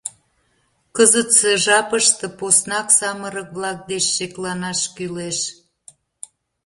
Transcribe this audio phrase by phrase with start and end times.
[0.95, 5.39] Кызытсе жапыште, поснак самырык-влак деч, шекланаш кӱлеш.